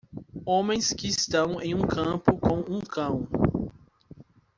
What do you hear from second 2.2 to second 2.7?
com